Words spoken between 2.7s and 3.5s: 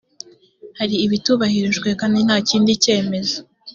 cyemezo